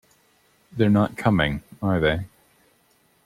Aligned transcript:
They're 0.71 0.89
not 0.89 1.15
coming, 1.15 1.61
are 1.79 1.99
they? 1.99 2.25